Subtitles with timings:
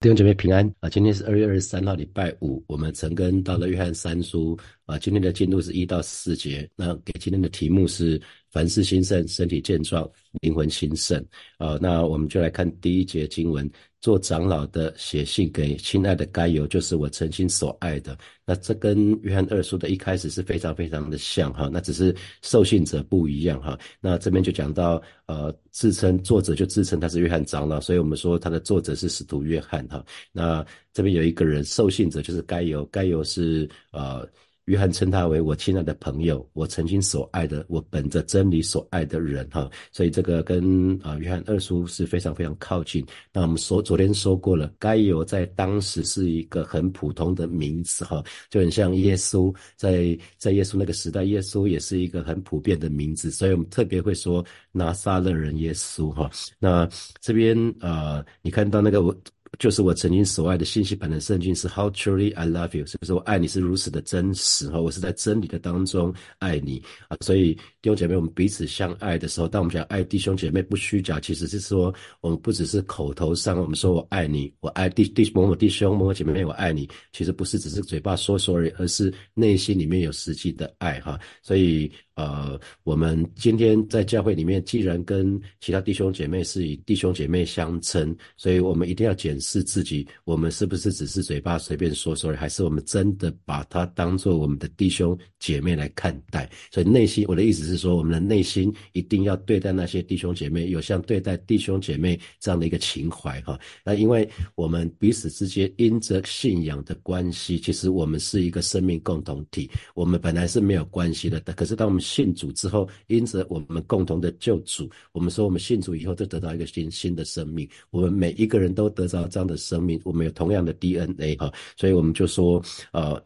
[0.00, 0.88] 弟兄姐妹平安啊！
[0.88, 2.62] 今天是二月二十三号，礼拜五。
[2.68, 4.56] 我们曾跟到了约翰三书
[4.88, 6.66] 啊，今天的进度是一到四节。
[6.74, 8.18] 那给今天的题目是
[8.50, 11.22] 凡事兴盛，身体健壮，灵魂兴盛
[11.58, 11.78] 啊。
[11.78, 13.70] 那我们就来看第一节经文。
[14.00, 18.16] 做长老的写信给亲爱的该由，就是我曾经所爱的。
[18.46, 21.68] 那这跟约翰二书的一开始是非常非常的像哈。
[21.70, 23.76] 那只是受信者不一样哈。
[24.00, 30.02] 那这边就讲到呃，自称作者就自称他是约翰长老，所以我们说他的作者是使徒约翰哈。
[30.30, 34.26] 那这边有一个人受信者就是该由，该由是呃。
[34.68, 43.02] 约翰称他为我亲爱的朋友，我曾经所爱的，我本着真理所爱的人哈，所以这个跟啊约翰二叔是非常非常靠近。
[43.32, 56.30] 那我们说昨天说过了，该有在当时是一个很普通的名字哈，就很像耶稣在在耶稣那个时代，耶稣也是一个很普遍的名字，所以我们特别会说拿撒勒人耶稣哈。
[56.58, 56.86] 那
[57.22, 59.16] 这边啊，你看到那个。
[59.58, 64.80] 就是我曾经所爱的信息版的圣经是 How truly I love you，是不是我爱你是如此的真实哈？
[64.80, 81.90] 我是在真理的当中爱你啊，所以弟兄姐妹，我们彼此相爱的时候，当我们讲爱弟兄姐妹不虚假，其实是说我们不只是口头上我们说我爱你，我爱弟弟某某弟兄某某姐妹我爱你，其实不是只是嘴巴说说而已，而是内心里面有实际的爱哈，所以。
[82.18, 96.50] 呃，我们今天在教会里面，既然跟其他弟兄姐妹是以弟兄姐妹相称，所以我们一定要检视自己，我们是不是只是嘴巴随便说说，还是我们真的把他当做我们的弟兄姐妹来看待？
[96.72, 103.58] 所以内心，我的意思是说，我们的内心一定要对待那些弟兄姐妹，有像对待弟兄姐妹这样的一个情怀哈。
[103.84, 117.68] 那因为我们彼此之间因着信仰的关系，其实我们是一个生命共同体，我们本来是没有关系的，但可是当我们信主之后，因着我们共同的救主，我们说我们信主以后就得到一个新新的生命。
[117.90, 123.22] 我们每一个人都得到这样的生命，我们有同样的 DNA 哈，所以我们就说，呃，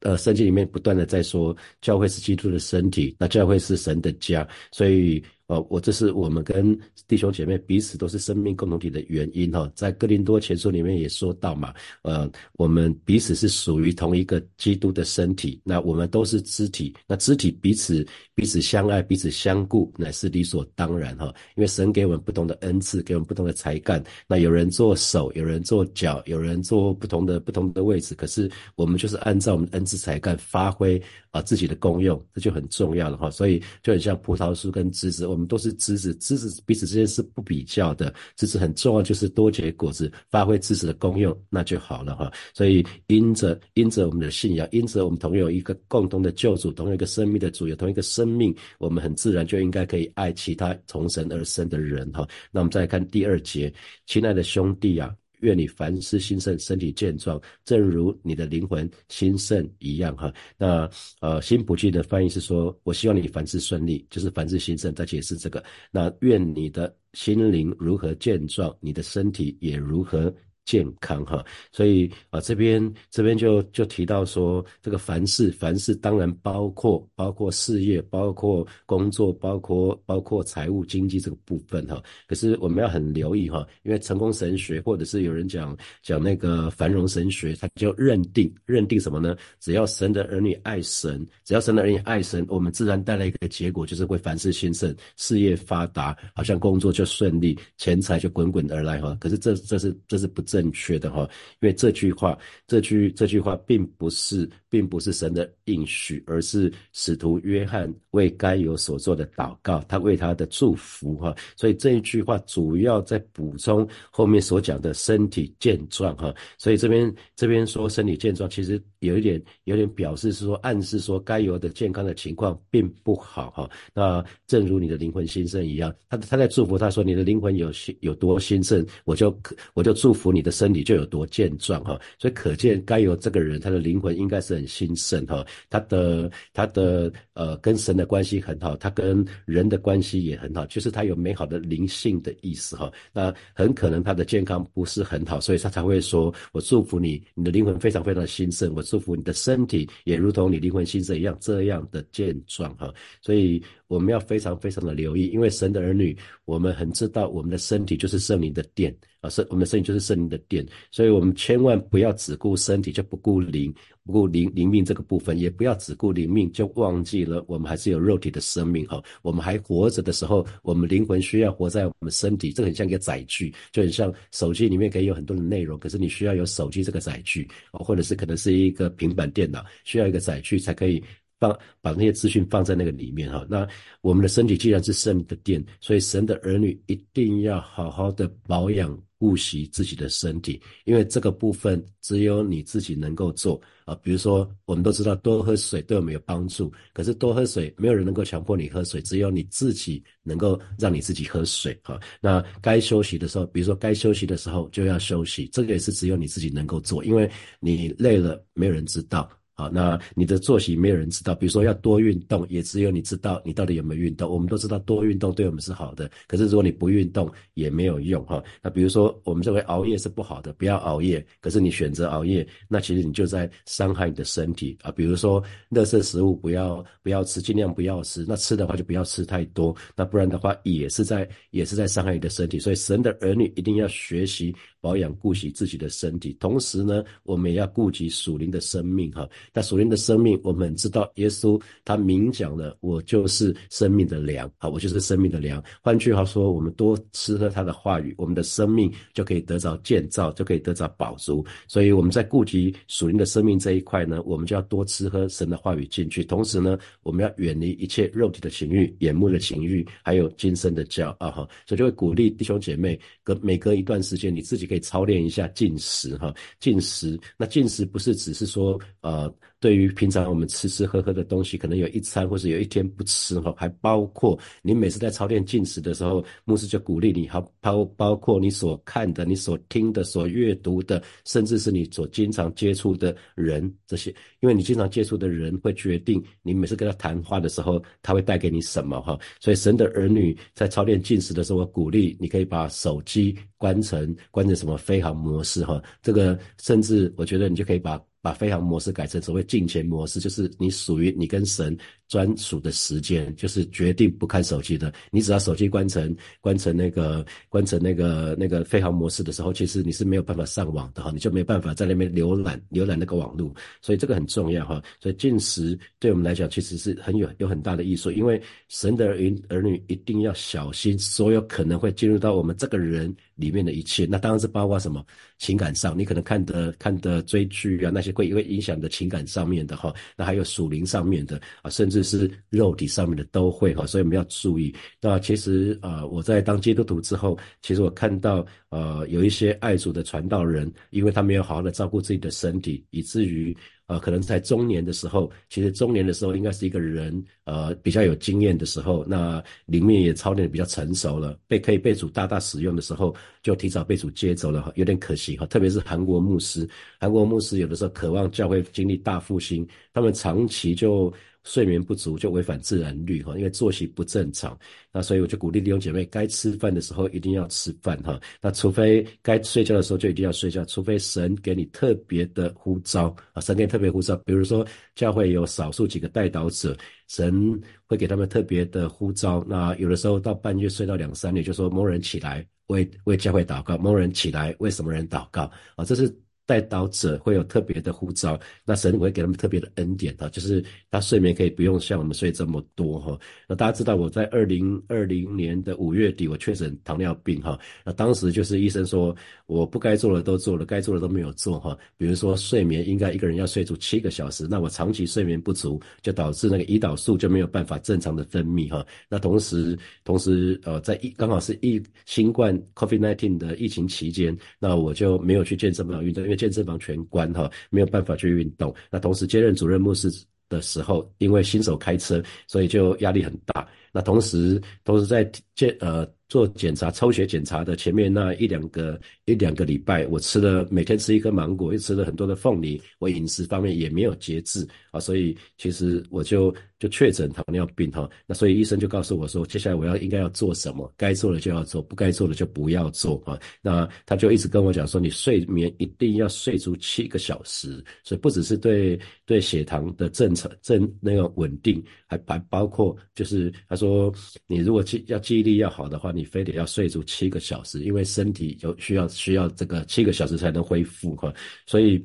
[0.00, 5.24] 呃，圣经里面不断的在说，教会是基督的身体，那教会是神的家，所以。
[5.46, 30.98] 呃，我这是我们跟弟兄姐妹彼此都是生命共同体的原因哈，在哥林多前书里面也说到嘛，呃，我们彼此是属于同一个基督的身体，那我们都是肢体，那肢体彼此彼此相爱，彼此相顾，乃是理所当然哈，因为神给我们不同的恩赐，给我们不同的才干，那有人做手，有人做脚，有人做不同的不同的位置，可是我们就是按照我们的恩赐才干发挥
[31.32, 35.33] 啊自己的功用，这就很重要了哈，所以就很像葡萄树跟枝子。
[35.34, 42.32] 我们都是知识，知识彼此之间是不比较的，知识很重要，就是多结果子，发挥知识的功用，那就好了哈。
[42.54, 52.24] 所以因着因着我们的信仰，因着我们同有一个共同的救主，同一个生命的主，有同一个生命，我们很自然就应该可以爱其他从神而生的人哈。
[52.52, 53.74] 那我们再看第二节，
[54.06, 55.12] 亲爱的兄弟啊。
[55.44, 60.32] 愿你凡事兴盛，身体健壮，正如你的灵魂兴盛一样哈。
[60.56, 60.90] 那
[61.20, 64.94] 呃，新普济的翻译是说，我希望你凡事顺利，就是凡事兴盛。
[64.94, 70.34] 在解释这个，那愿你的心灵如何健壮，你的身体也如何。
[70.64, 82.02] 健康哈，所以啊这边这边就就提到说，这个凡事凡事当然包括包括事业，包括工作，包括包括财务经济这个部分哈。
[82.26, 89.36] 可是我们要很留意哈，因为成功神学或者是有人讲讲那个繁荣神学，他就认定认定什么呢？
[89.60, 99.14] 只要神的儿女爱神，只要神的儿女爱神，我们自然带来一个结果，就是会凡事兴盛，事业发达，好像工作就顺利，钱财就滚滚而来哈。
[99.20, 100.42] 可是这这是这是不。
[100.54, 101.28] 正确的哈，
[101.60, 102.38] 因为这句话，
[102.68, 111.34] 这句这句话并不是，并不是神的应许，而是使徒约翰为该有所做的祷告，他为他的祝福哈。
[111.56, 116.34] 所以这一句话主要在补充后面所讲的身体健壮哈。
[116.58, 123.68] 所以这边这边说身体健壮，其实有一点有点表示是说暗示说该有的健康的情况并不好哈。
[123.92, 129.36] 那正如你的灵魂兴盛一样，他他在祝福他说你的灵魂有有多兴盛，我就
[129.74, 130.44] 我就祝福你。
[130.44, 142.92] 的身体就有多健壮哈，所以可见该有这个人，他的灵魂应该是很兴盛哈，他的他的呃跟神的关系很好，他跟人的关系也很好，就是他有美好的灵性的意思哈。
[143.12, 158.94] 那很可能他的健康不是很好，所以他才会说：“我祝福你，你的灵魂非常非常的兴盛，我祝福你的身体也如同你灵魂兴盛一样这样的健壮哈。”所以我们要非常非常的留意，因为神的儿女，我们很知道我们的身体就是圣灵的殿。
[159.20, 169.02] 啊，圣我们的身体就是圣灵的殿，所以我们千万不要只顾身体就不顾灵，不顾灵灵命这个部分，也不要只顾灵命就忘记了我们还是有肉体的生命哈。
[169.22, 181.02] 我们还活着的时候，我们灵魂需要活在我们身体，这很像一个载具，就很像手机里面可以有很多的内容，可是你需要有手机这个载具，或者是可能是一个平板电脑，需要一个载具才可以。
[181.40, 181.50] 放
[181.82, 183.66] 把那些资讯放在那个里面哈，那
[184.02, 193.94] 我们的身体既然是圣的殿，所以神的儿女一定要好好的保养顾惜自己的身体，因为这个部分只有你自己能够做啊。
[194.02, 201.98] 比如说，我们都知道多喝水对我们有帮助，可是多喝水没有人能够强迫你喝水，只有你自己能够让你自己喝水哈。
[202.20, 207.26] 那该休息的时候，比如说该休息的时候就要休息，这个也是只有你自己能够做，因为
[207.60, 209.26] 你累了没有人知道。
[209.56, 214.28] 好，那你的作息没有人知道，比如说要多运动，也只有你知道你到底有没有运动。
[214.28, 218.42] 我们都知道多运动对我们是好的，可是如果你不运动也没有用哈。
[218.60, 224.90] 那比如说我们认为熬夜是不好的，不要熬夜，可是你选择熬夜，那其实你就在伤害你的身体啊。
[224.90, 225.40] 比如说，
[225.70, 228.24] 垃圾食物不要不要吃，尽量不要吃。
[228.26, 232.58] 那吃的话就不要吃太多，那不然的话也是在也是在伤害你的身体。
[232.58, 234.52] 所以神的儿女一定要学习。
[234.80, 239.26] 保养顾惜自己的身体，同时呢，我们也要顾及属灵的生命哈。
[239.54, 245.62] 那属灵的生命，我们知道耶稣他明讲了，我就是生命的粮，好，我就是生命的粮。
[245.80, 251.46] 换句话说，我们多吃喝他的话语，我们的生命就可以得着建造，就可以得着保足。
[251.68, 256.24] 所以我们在顾及属灵的生命这一块呢，我们就要多吃喝神的话语进去。
[256.24, 261.48] 同时呢，我们要远离一切肉体的情欲、眼目的情欲，还有今生的骄傲哈。
[261.64, 264.64] 所以就会鼓励弟兄姐妹，隔每隔一段时间，你自己。
[264.64, 267.20] 可以操练一下进食哈，进食。
[267.36, 269.30] 那进食不是只是说，呃，
[269.60, 284.10] 对于平常我们吃吃喝喝的东西，可能有一餐或是有一天不吃哈，还包括你每次在操练进食的时候，牧师就鼓励你，好包包括你所看的、你所听的、所阅读的，甚至是你所经常接触的人这些，
[284.40, 289.18] 因为你经常接触的人会决定你每次跟他谈话的时候，他会带给你什么哈。
[289.40, 293.34] 所以神的儿女在操练进食的时候，鼓励你可以把手机。
[293.56, 295.82] 关成关成什么飞行模式哈？
[296.02, 297.98] 这个甚至我觉得你就可以把。
[298.24, 301.76] 把飞行模式改成所谓进前模式，就是你属于你跟神
[302.14, 304.92] 专属的时间，就是决定不看手机的。
[305.10, 313.52] 你只要手机关成关成那个关成那个那个飞行模式的时候，其实你是没有办法上网的哈，你就没有办法在那边浏览浏览那个网络。
[313.82, 314.80] 所以这个很重要哈。
[315.00, 319.16] 所以进食对我们来讲其实是很有有很大的艺术，因为神的儿
[319.48, 324.06] 儿女一定要小心所有可能会进入到我们这个人里面的一切。
[324.08, 325.04] 那当然是包括什么
[325.38, 328.14] 情感上，你可能看的看的追剧啊那些。
[328.14, 334.72] 会会影响的情感上面的哈，那还有属灵上面的啊，甚至是肉体上面的都会哈，所以我们要注意。
[335.00, 343.56] 那其实啊，我在当基督徒之后，其实我看到呃有一些爱主的传道人，因为他没有好好的照顾自己的身体，以至于。
[343.86, 355.44] 呃，可能在中年的时候，其实中年的时候应该是一个人呃比较有经验的时候，那灵命也操练的比较成熟了，被可以被主大大使用的时候，就提早被主接走了，有点可惜哈。
[355.44, 356.66] 特别是韩国牧师，
[356.98, 361.12] 韩国牧师有的时候渴望教会经历大复兴，他们长期就。
[361.44, 364.58] 睡眠不足就违反自然律哈，因为作息不正常，
[364.90, 368.18] 那所以我就鼓励弟兄姐妹，该吃饭的时候一定要吃饭哈。
[368.40, 376.76] 那除非该睡觉的时候就一定要睡觉，除非神给你特别的呼召啊，神给你特别呼召，比如说教会有少数几个带导者，
[377.08, 379.44] 神会给他们特别的呼召。
[379.46, 385.42] 那有的时候到半夜睡到两三点，就说某人起来为为教会祷告，某人起来为什么人祷告
[385.76, 385.84] 啊？
[385.84, 386.23] 这是。
[386.46, 393.18] 带导者会有特别的呼召，那神会给他们特别的恩典哈，就是他睡眠可以不用像我们睡这么多哈。
[393.48, 399.14] 那大家知道我在二零二零年的五月底我确诊糖尿病哈，那当时就是医生说
[399.46, 401.76] 我不该做的都做了，该做的都没有做哈。
[401.96, 408.84] 比如说睡眠应该一个人要睡足七个小时，那我长期睡眠不足就导致那个胰岛素就没有办法正常的分泌哈。
[409.08, 418.74] 那同时同时呃在疫刚好是疫新冠 COVID-19 的疫情期间，那我就没有去健身房运动，因健身房全关哈，没有办法去运动。
[418.90, 420.08] 那同时接任主任牧师
[420.48, 423.66] 的时候，因为新手开车，所以就压力很大。
[423.92, 426.08] 那同时同时在健呃。
[426.28, 438.08] 做检查、抽血检查的前面那一两个一两个礼拜，我吃了每天吃一颗芒果，又吃了很多的凤梨，我饮食方面也没有节制啊，所以其实我就就确诊糖尿病哈。
[438.26, 443.38] 那所以医生就告诉我说，接下来我要应该要做什么，该做的就要做，不该做的就不要做啊。
[443.60, 454.12] 那他就一直跟我讲说，你睡眠一定要睡足七个小时，所以不只是对对血糖的正常正那个稳定，还还包括就是他说
[454.46, 456.13] 你如果记要记忆力要好的话。
[456.14, 461.32] 你非得要睡足七个小时，因为身体有需要需要这个七个小时才能恢复哈。
[461.66, 462.04] 所以，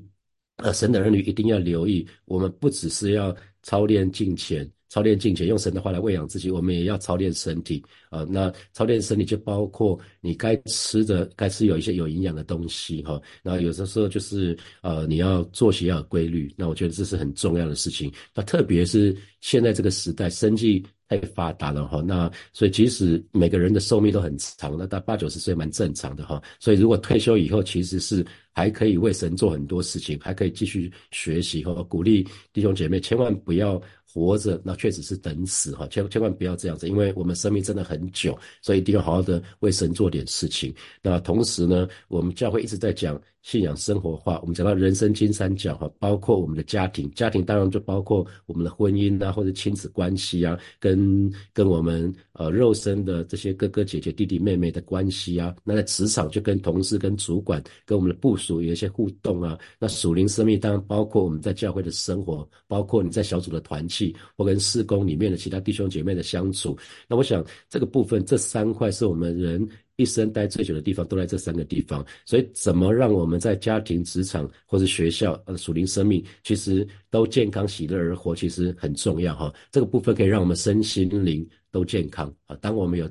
[0.57, 4.69] 呃，神的儿女一定要留意，我们不只是要操练敬虔。
[4.89, 8.25] 操练金钱，用神的话来喂养自己，我们也要操练身体啊。
[8.29, 13.22] 那操练身体就包括你该吃的，该吃有一些有营养的东西哈。
[13.43, 16.51] 然后有的时候就是呃，你要作息要有规律。
[16.58, 18.12] 那我觉得这是很重要的事情。
[18.34, 22.01] 那特别是现在这个时代，生计太发达了哈。
[22.01, 26.41] 那所以即使每个人的寿命都很长，那到八九十岁蛮正常的哈。
[26.60, 33.79] 所以如果退休以后，其实是还可以为神做很多事情，还可以继续学习和鼓励弟兄姐妹，千万不要。
[34.13, 40.73] 活着那确实是等死哈，千千万不要这样子，因为我们生命真的很久，所以一定要好好的为神做点事情。
[41.01, 43.21] 那同时呢，我们教会一直在讲。
[43.41, 59.58] 信仰生活化，我们讲到人生金三角哈，包括我们的家庭，家庭当然就包括我们的婚姻啊，或者亲子关系啊，跟跟我们呃肉身的这些哥哥姐姐弟弟妹妹的关系啊，那在职场就跟同事、跟主管、跟我们的部属有一些互动啊。
[59.79, 66.77] 那属灵生命当然包括我们在教会的生活，包括你在小组的团契或跟事工里面的其他弟兄姐妹的相处。
[67.08, 69.67] 那我想这个部分这三块是我们人。
[70.00, 79.53] 一生待最久的地方都在这三个地方，所以怎么让我们在家庭、职场或者学校呃属灵生命，其实都健康喜乐而活，其实很重要哈。
[79.72, 82.56] 这个部分可以让我们身心灵都健康啊。
[82.62, 83.08] 当我们有。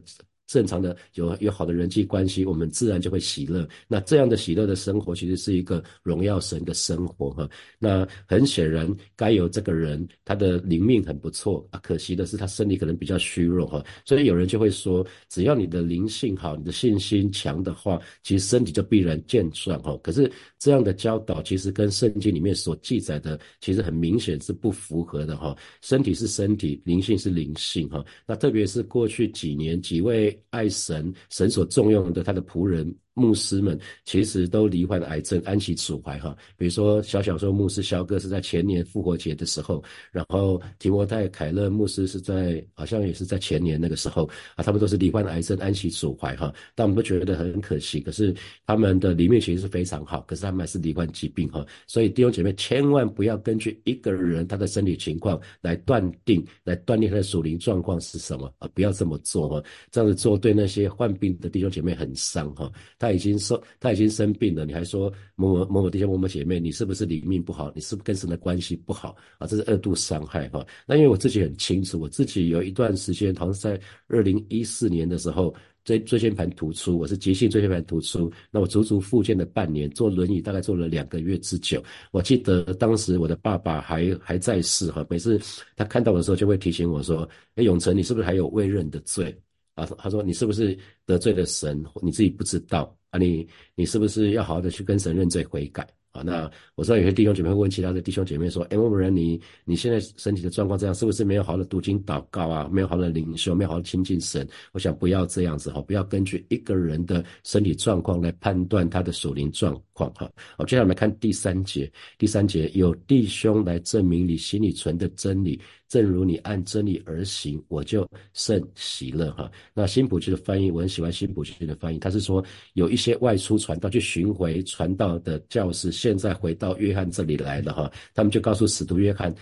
[0.48, 3.68] 正常的有有好的人际关系，我们自然就会喜乐。
[3.86, 7.48] 那这样的喜乐的生活，其实是一个荣耀神的生活哈。
[7.78, 13.84] 那很显然，该有这个人他的灵命很不错啊，可惜的是他身体可能比较虚弱哈。
[14.06, 19.94] 所以有人就会说，只要你的灵性好，你的信心强的话，其实身体就必然健壮哈。
[20.02, 25.54] 可是这样的教导，其实跟圣经里面所记载的，其实很明显是不符合的哈。
[25.82, 28.02] 身体是身体，灵性是灵性哈。
[28.26, 30.37] 那特别是过去几年几位。
[30.50, 32.94] 爱神，神所重用的他的仆人。
[33.18, 36.36] 牧师们其实都罹患癌症，安息主怀哈。
[36.56, 39.82] 比如说小小说牧师肖哥是在前年复活节的时候，
[40.12, 46.54] 然后提摩太凯勒牧师是在好像也是在前年那个时候啊，他们都是罹患癌症，安息主怀哈。
[46.76, 48.32] 但我们都觉得很可惜，可是
[48.64, 51.66] 他们的里面其实是非常好，可是他们还是罹患疾病哈。
[51.88, 58.68] 所以弟兄姐妹千万不要根据一个人他的身体情况来断定，来断定他的属灵状况是什么啊！
[58.72, 62.70] 不要这么做哈，这样子做对那些患病的弟兄姐妹很伤哈。
[62.96, 63.07] 他。
[63.08, 67.72] 他已经生，他已经生病了，你还说某某某某弟兄、某某姐妹，你是不是灵命不好？
[67.74, 69.46] 你是不是跟神的关系不好啊？
[69.46, 70.64] 这是二度伤害哈。
[70.86, 81.82] 那因为我自己很清楚，我自己有一段时间，好像在二零一四年的时候，椎椎间盘突出，我是急性椎间盘突出，那我足足复健了半年，坐轮椅大概坐了两个月之久。
[82.10, 85.40] 我记得当时我的爸爸还还在世哈，每次
[85.76, 89.34] 他看到我的时候就会提醒我说：“哎，永成，你是不是还有未认的罪？”
[89.78, 91.84] 啊，他说：“你是不是得罪了神？
[92.02, 95.82] 你自己不知道。”啊，你你是不是要好好的去跟神认罪悔改
[96.12, 96.20] 啊？
[96.20, 102.68] 那我知道有些弟兄姐妹会问其他的弟兄姐妹说：“哎，某某人，你你现在身体的状况这样，是不是没有好的读经祷告啊？
[102.70, 110.30] 没有好的领袖，没有好的亲近神？”我想不要这样子哈，不要根据一个人的身体状况来判断他的属灵状况哈。
[110.58, 115.58] 好，接下来我们看第三节，第三节有弟兄来证明你心里存的真理。
[115.88, 119.50] 正如你按真理而行，我就甚喜乐哈。
[119.74, 121.98] 那新普区的翻译，我很喜欢新普区的翻译。
[121.98, 127.90] 他是说，有一些外出传道去巡回传道的教师，现在回到约翰这里来了哈。
[128.14, 129.34] 他们就告诉使徒约翰，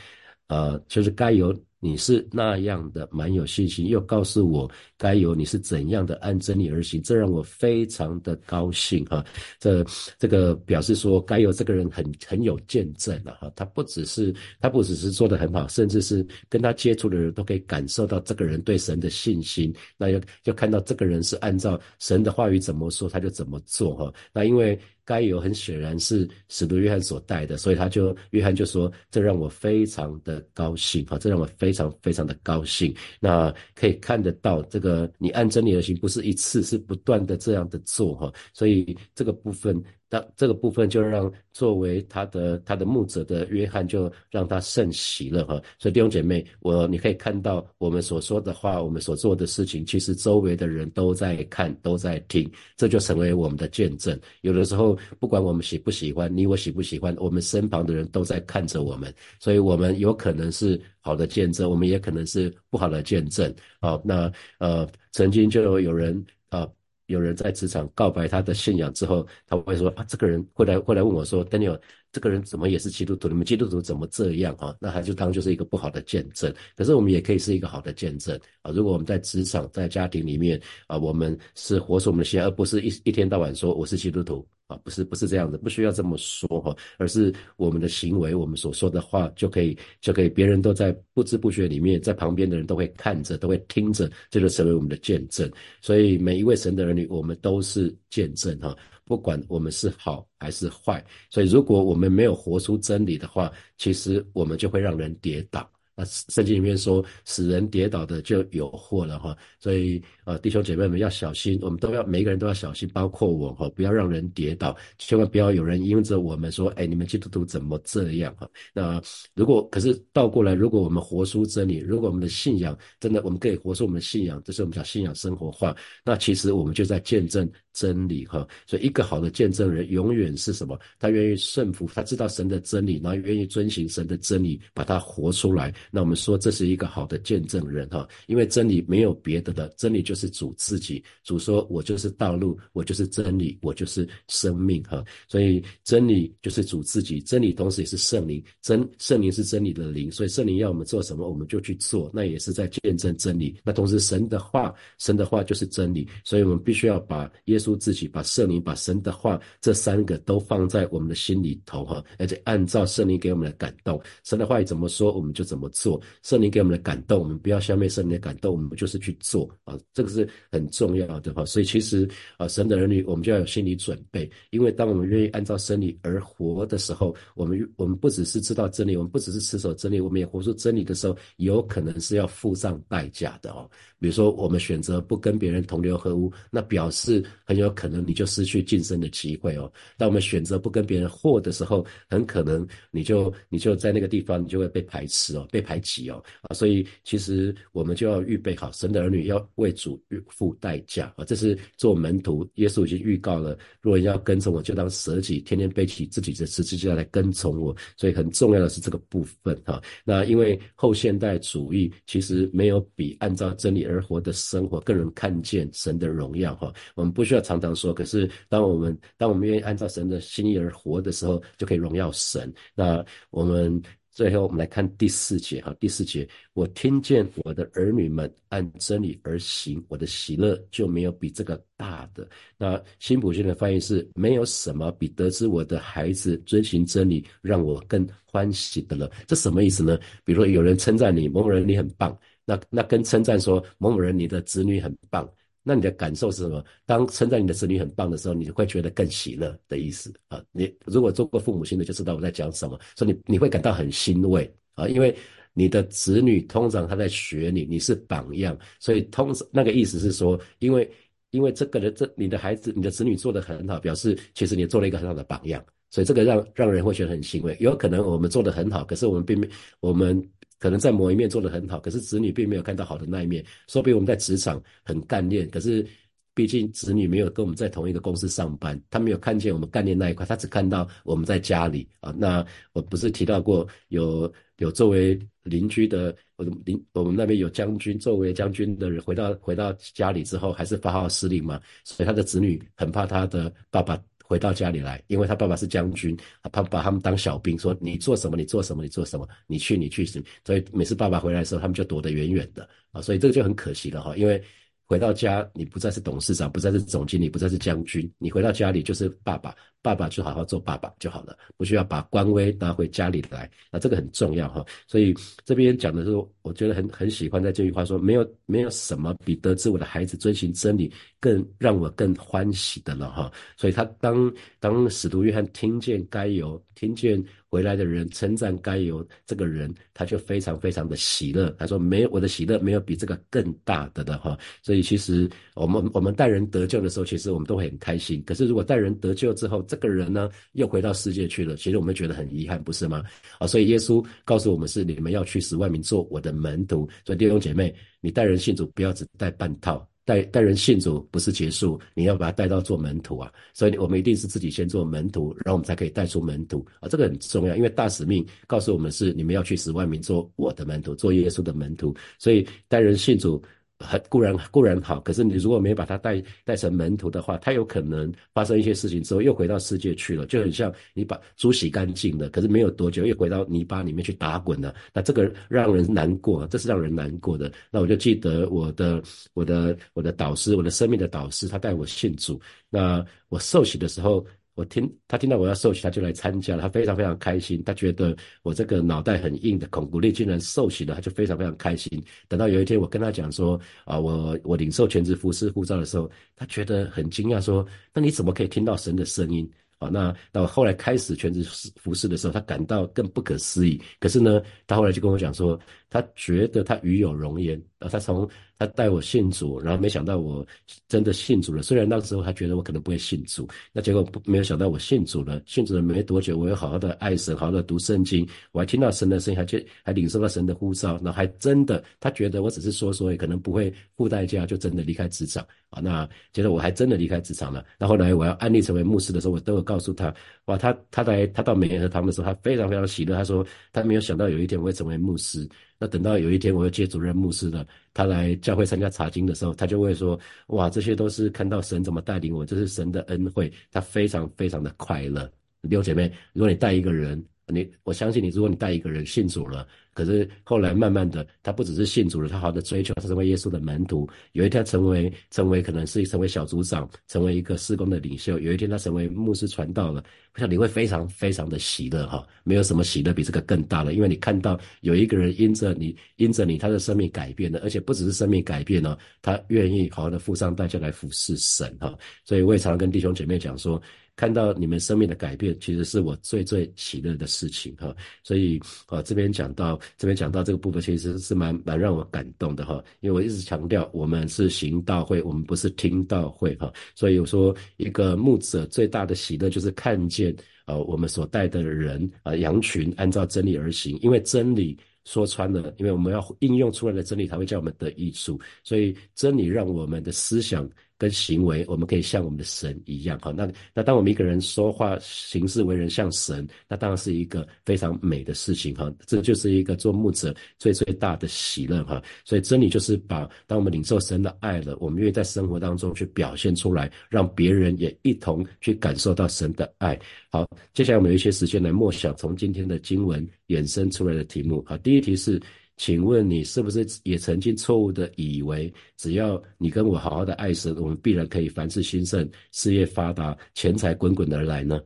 [0.46, 1.54] 呃，就是该由。
[1.86, 9.24] 你是那样的蛮有信心，又告诉我该有你是怎样的按真理而行，这让我非常的高兴哈。
[9.60, 9.84] 这
[10.18, 13.48] 这个表示说该有这个人很很有见证了哈。
[13.54, 19.72] 他不只是他不只是做的很好，甚至是跟他接触的人都可以感受到这个人对神的信心。
[19.96, 24.12] 那要要看到这个人是按照神的话语怎么说他就怎么做哈。
[24.32, 24.76] 那因为。
[25.06, 39.82] 该有很显然是使徒约翰所带的，所以他就约翰就说：“这让我非常的高兴哈，这让我非常非常的高兴。”那可以看得到，这个你按真理而行，不是一次，是不断的这样的做哈，所以这个部分。
[40.08, 54.16] 那这个部分就让作为他的他的牧者的约翰就让他甚喜乐哈，所以弟兄姐妹，我你可以看到我们所说的话，我们所做的事情，其实周围的人都在看，都在听，这就成为我们的见证。
[54.42, 63.52] 有的时候，不管我们喜不喜欢，你我喜不喜欢，我们身旁的人都在看着我们，所以我们有可能是好的见证，我们也可能是不好的见证。
[63.80, 66.68] 好，那呃，曾经就有人啊。
[67.06, 71.80] 有人在职场告白他的信仰之后，他会说啊，这个人会来会来问我说，Daniel，
[72.16, 73.28] 这个人怎么也是基督徒？
[73.28, 74.74] 你们基督徒怎么这样啊？
[74.80, 76.50] 那他就当就是一个不好的见证。
[76.74, 78.72] 可是我们也可以是一个好的见证啊。
[78.72, 84.48] 如果我们在职场、在家庭里面啊，我们是活出我们的信仰，而不是一一天到晚说我是基督徒。
[84.66, 95.48] 啊，不是不是这样子，不需要这么说哈，而是我们的行为，我们所说的话就可以就可以，别人都在不知不觉里面，在旁边的人都会看着，都会听着，这就成为我们的见证。
[95.80, 101.02] 所以每一位神的儿女，我们都是见证哈，不管我们是好还是坏。
[101.30, 105.66] 所以如果我们没有活出真理的话，其实我们就会让人跌倒。
[105.98, 118.46] 那圣经里面说，使人跌倒的就有祸了哈，所以呃，弟兄姐妹们要小心，我们都要每一个人都要小心，包括我哈，不要让人跌倒，千万不要有人因着我们说，哎，你们基督徒怎么这样哈？
[118.74, 128.48] 那如果可是倒过来，如果我们活出真理，如果我们的信仰真的，我们可以活出我们的信仰，这是我们讲信仰生活化，那其实我们就在见证真理哈。
[128.66, 130.80] 所以一个好的见证人，永远是什么？
[130.98, 135.74] 他愿意顺服，他知道神的真理，然后愿意遵行神的真理，把它活出来。
[135.90, 141.04] 那我们说这是一个好的见证人哈，因为真理没有别的的，真理就是主自己。
[141.22, 153.58] 主说：“我就是道路，我就是真理，我就是生命。”哈，所以真理就是主自己，真理同时也是圣灵，真圣灵是真理的灵，所以圣灵要我们做什么，我们就去做，那也是在见证真理。
[153.64, 165.70] 那同时神的话，神的话就是真理，所以我们必须要把耶稣自己、把圣灵、把神的话这三个都放在我们的心里头哈，而且按照圣灵给我们的感动，神的话语怎么说，我们就怎么。
[165.76, 171.44] 做圣灵给我们的感动，我们不要消灭圣灵的感动，我们就是去做啊，这个是很重要的哈。
[171.44, 172.08] 所以其实
[172.38, 183.68] 啊，神的儿女，我们就要有心理准备，因为当我们愿意按照真理而活的时候，我们我们不只是知道真理，我们不只是持守真理，我们也活出真理的时候，有可能是要付上代价的哦。
[183.98, 189.72] 比如说，我们选择不跟别人同流合污，那表示很有可能你就失去晋升的机会哦。
[189.96, 196.52] 当我们选择不跟别人和的时候，很可能你就你就在那个地方，你就会被排斥哦，被排挤哦啊。
[196.52, 199.98] 所以其实我们就要预备好，神的儿女要为主
[200.28, 201.24] 付代价啊。
[201.24, 207.74] 这是做门徒，耶稣已经预告了，如果要跟从我，就当舍己，天天背起自己的十字架来跟从我。
[207.96, 209.80] 所以很重要的是这个部分哈。
[210.04, 213.86] 那因为后现代主义其实没有比按照真理。
[213.86, 222.52] 而活的生活更能看见神的荣耀哈，我们不需要常常说，可是当我们当我们愿意按照神的心意而活的时候，就可以荣耀神。
[222.74, 232.26] 那我们最后我们来看第四节哈，第四节，我听见我的儿女们按真理而行，我的喜乐就没有比这个大的。
[232.58, 239.10] 那新普逊的翻译是，没有什么比得知我的孩子遵循真理让我更欢喜的了。
[239.26, 239.98] 这什么意思呢？
[240.24, 242.18] 比如说有人称赞你，某某人你很棒。
[242.48, 245.28] 那那跟称赞说某某人你的子女很棒，
[245.68, 246.64] 那你的感受是什么？
[246.84, 250.40] 当称赞你的子女很棒的时候，你会觉得更喜乐的意思啊。
[250.52, 255.12] 你如果做过父母亲的就知道我在讲什么，所以你你会感到很欣慰啊，因为
[255.54, 260.88] 你的子女通常他在学你，你是榜样，所以通常那个意思是说，因为
[261.30, 267.56] 因为这个人这你的孩子你的子女做的很好，表示其实你做了一个很好的榜样，所以这个让让人会觉得很欣慰。
[267.58, 269.48] 有可能我们做的很好，可是我们并没
[269.80, 270.24] 我们。
[270.58, 273.44] 可能在某一面做得很好，可是子女并没有看到好的那一面。
[273.68, 275.86] 说不定我们在职场很干练，可是
[276.34, 282.14] 毕竟子女没有跟我们在同一个公司上班，他没有看见我们干练那一块，他只看到我们在家里啊。
[282.16, 293.98] 那我不是提到过有有作为邻居的，我邻我们那边有将军作为将军的人回到回到家里之后，还是发号施令嘛，所以他的子女很怕他的爸爸。
[294.28, 304.42] 回到家里来，因为他爸爸是将军，他把他们当小兵，说你做什么，你做什么，你做什么，你去，你去什么，所以每次爸爸回来的时候，他们就躲得远远的啊，所以这个就很可惜了哈，因为。
[304.88, 309.52] 回到家，你不再是董事长，不再是总经理，不再是将军，你回到家里就是爸爸，
[309.86, 313.48] 爸爸就好好做爸爸就好了，不需要把官威拿回家里来。
[313.70, 314.66] 那这个很重要哈。
[314.88, 316.10] 所以这边讲的是，
[316.42, 323.30] 我觉得很很喜欢在这句话说，没有没有什么比得知我的孩子遵循真理更让我更欢喜的了哈。
[323.56, 327.24] 所以他当当使徒约翰听见该有听见。
[327.48, 331.48] 回来的人称赞该有这个人，他就非常非常的喜乐。
[331.56, 338.22] 他说：“没有我的喜乐，没有比这个更大的的哈。”所以其实我们我们待人得救的时候，其实我们都会很开心。
[338.26, 343.02] 可是如果待人得救之后，这这个人呢又回到世界去了，其实我们觉得很遗憾，不是吗？
[343.38, 346.88] 啊，所以耶稣告诉我们是你们要去十万名做我的门徒。
[347.04, 349.86] 所以弟兄姐妹，你带人信主不要只带半套。
[350.06, 363.42] 带带人信主不是结束，你要把他带到做门徒啊，所以我们一定是自己先做门徒，然后我们才可以带出门徒啊，这个很重要，因为大使命告诉我们是你们要去十万名做我的门徒，做耶稣的门徒，所以带人信主
[363.78, 377.52] 很固然固然好，可是你如果没把他带带成门徒的话，他有可能发生一些事情之后又回到世界去了，就很像你把猪洗干净了，可是没有多久又回到泥巴里面去打滚了，那这个让人难过，这是让人难过的。
[377.70, 379.02] 那我就记得我的
[379.34, 382.40] 我的我的导师，我的生命的导师，他带我信主。
[382.70, 384.26] 那我受洗的时候。
[384.56, 386.62] 我听他听到我要受洗，他就来参加了。
[386.62, 392.02] 他非常非常开心，他觉得我这个脑袋很硬的孔古力竟然受洗了，他就非常非常开心。
[392.26, 397.64] 等到有一天我跟他讲说啊，我我领受全职服侍护照的时候，他觉得很惊讶，说
[397.94, 399.48] 那你怎么可以听到神的声音？
[399.78, 401.44] 啊，那到后来开始全职
[401.76, 403.78] 服侍的时候，他感到更不可思议。
[404.00, 407.62] 可是呢，他后来就跟我讲说，他觉得他与有荣焉。
[407.78, 410.46] 然后，他从他带我信主，然后没想到我
[410.88, 411.62] 真的信主了。
[411.62, 415.40] 虽然那个时候他觉得我可能不会信主，那结果不没有想到我信主了。
[415.44, 425.80] 信主了没多久，我又好好的爱神，好好的读圣经，我还听到神的声音，还接还领受到神的呼召，那还真的他觉得我只是说说，也可能不会付代价，就真的离开职场啊。
[425.82, 427.62] 那接着我还真的离开职场了。
[427.78, 430.14] 那后来我要安利成为牧师的时候，我都有告诉他，
[430.46, 435.46] 哇，他他来他到美联和堂的时候，他非常非常喜乐，他说他没有想到有一天我会成为牧师。
[435.78, 443.52] 那等到有一天我要接主任牧师了，他来教会参加查经的时候，他就会说：哇，这些都是看到神怎么带领我，这是神的恩惠。
[443.70, 445.30] 他非常非常的快乐。
[445.62, 449.66] 弟兄姐妹，如果你带一个人，你我相信你，如果你带一个人信主了。
[449.94, 454.06] 可是后来慢慢的，他不只是信主了，他好的追求，他成为耶稣的门徒。
[454.32, 458.38] 有一天成为成为可能是成为小组长，成为一个施工的领袖。
[458.38, 460.04] 有一天他成为牧师传道了，
[460.34, 471.96] 我想你会非常非常的喜乐哈，没有什么喜乐比这个更大了，因为你看到有一个人因着你因着你他的生命改变了，而且不只是生命改变了，他愿意好好的付上代价来服侍神哈。
[472.22, 473.80] 所以我也常常跟弟兄姐妹讲说。
[474.16, 477.94] 看到你们生命的改变，其实是我最最喜乐的事情哈。
[478.22, 482.82] 所以啊，这边讲到这边讲到这个部分，其实是蛮蛮让我感动的哈。
[483.00, 486.72] 因为我一直强调，我们是行道会，我们不是听道会哈。
[486.94, 500.66] 所以我说，一个牧者最大的喜乐就是看见呃我们所带的人啊羊群按照真理而行，因为真理说穿了，因为我们要应用出来的真理才会叫我们得益处，所以真理让我们的思想。
[500.98, 503.32] 跟行为，我们可以像我们的神一样，哈。
[503.36, 508.92] 那那当我们一个人说话、行事为人像神，那当然是一个非常美的事情，哈。
[509.06, 512.02] 这就是一个做牧者最最大的喜乐，哈。
[512.24, 519.98] 所以真理就是把，当我们领受神的爱了，我们愿意在生活当中去表现出来，让别人也一同去感受到神的爱。
[520.30, 525.40] 好，接下来我们有一些时间来默想从今天的经文衍生出来的题目，好，第一题是。
[525.76, 534.80] 请问你是不是也曾经错误的以为，只要你跟我好好的爱神，我们必然可以凡事兴盛、事业发达、钱财滚滚而来呢？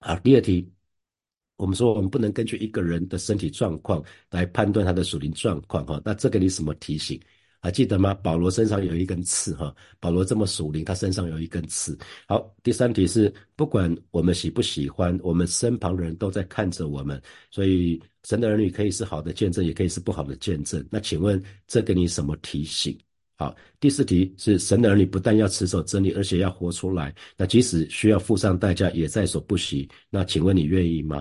[0.00, 0.66] 好，第二题，
[1.56, 7.20] 我们说我们不能根据一个人的身体状况来判断他的属灵状况，哈，那这给你什么提醒？
[7.66, 8.14] 还记得吗？
[8.14, 11.98] 保罗身上有一根刺，哈，保罗这么属灵，他身上有一根刺。
[12.28, 20.86] 好，第三题是，不管我们喜不喜欢，我们身旁的人都在看着我们，所以神的儿女可以是好的见证，也可以是不好的见证。
[20.92, 22.96] 那请问这给你什么提醒？
[23.36, 27.12] 好，第四题是，神的儿女不但要持守真理，而且要活出来。
[27.36, 29.88] 那即使需要付上代价，也在所不惜。
[30.08, 31.20] 那请问你愿意吗？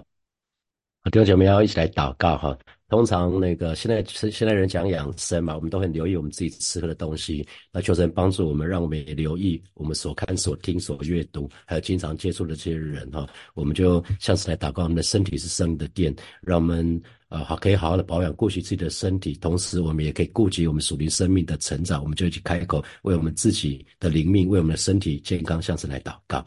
[1.12, 2.58] 弟兄姐妹要一起来祷告哈。
[2.88, 7.46] 通常那个现在是现在人讲养生嘛，我们都很留意我们自己吃喝的东西。
[7.72, 13.28] 那求神帮助我们，让我们也留意我们所看、所听、所阅读，还有经常接触的这些人哈。
[13.54, 22.02] 我们就像是来祷告，我们的身体是生命的殿，让我们呃好可以好好的保养、顾惜自己的身体，同时我们也可以顾及我们属灵生命的成长。
[22.02, 26.44] 我们就一起开口，为我们自己的灵命、为我们的身体健康，像是来祷告。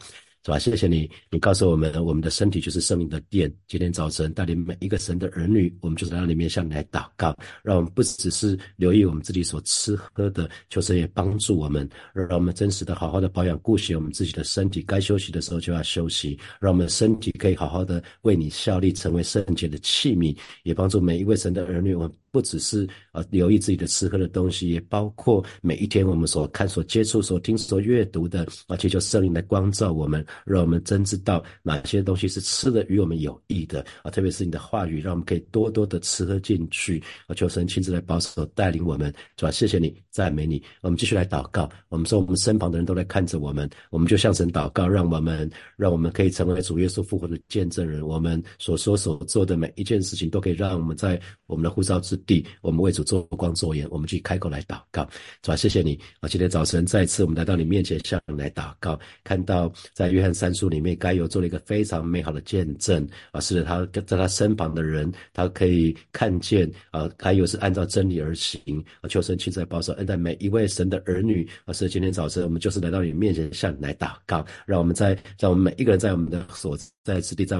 [0.49, 0.57] 是吧？
[0.57, 3.53] 谢谢你，你告诉我们，我们的身体就是生命的殿。
[3.67, 21.93] 今天早晨带领每一个神的儿女，我们就是在里面向你来祷告，让我们不只是留意我们自己所吃喝的，求神也帮助我们，让我们真实的好好的保养顾惜我们自己的身体，该休息的时候就要休息，让我们身体可以好好的为你效力，成为圣洁的器皿，也帮助每一位神的儿女。
[21.93, 30.25] 我们不只是啊留意自己的吃喝的东西，也包括每一天我们所看、所接触、所听、所阅读的，而且求圣灵来光照我们。
[30.45, 37.35] 让我们真知道哪些东西是吃的与我们有益的啊，特别是你的话语，让我们可以多多的吃喝进去啊。
[37.35, 39.51] 求神亲自来保守带领我们，是吧？
[39.51, 40.61] 谢谢你，赞美你。
[40.81, 41.69] 我们继续来祷告。
[41.89, 48.05] 我们说，我们身旁的人都在看着我们，我们就向神祷告，让我们让我们可以成为主耶稣复活的见证人。
[48.05, 55.07] 我们所说所做的每一件事情，都可以让我们在我们的护照之地，我们为主做光做盐，我们去开口来祷告。
[55.41, 56.29] 主啊，谢谢你啊！
[56.29, 71.73] 今天早晨再次我们来到你面前，向你来祷告，看到在约翰三书里面，该有做了一个非常美好的见证啊，是他在他身旁的人，他可以看见啊，该有是按照真理而行啊，求神亲自保守恩待每一位神的儿女啊！
[71.73, 77.59] 是今天早晨我们就是来到你面前，向你来祷告，让我们在让我们每一个人在我们的所在之地在。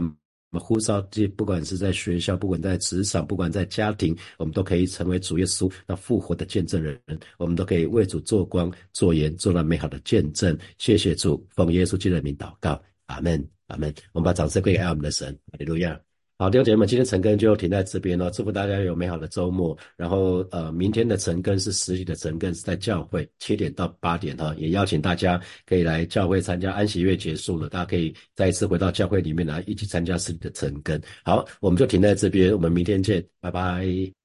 [0.51, 6.99] 我们呼召这，不管是在学校，不管在职场，不管在家庭，我们都可以成为主耶稣那复活的见证人。
[7.37, 10.57] 我们都可以为主做光、做盐，做了美好的见证。
[10.79, 13.93] 谢谢主，奉耶稣基督的名祷告，阿门，阿门。
[14.11, 16.08] 我们把掌声归给爱我们的神，哈利路亚。
[16.41, 18.31] 好，弟兄姐妹们，今天晨更就停在这边了。
[18.31, 19.77] 祝福大家有美好的周末。
[19.97, 30.97] 然后，呃，明天的晨更是实体的晨更，是在教会七点到八点哈，也邀请大家可以来教会参加安息月结束了，大家可以再一次回到教会里面来一起参加实体的晨更。
[31.25, 34.18] 好，我们就停在这边，我们明天见，拜拜。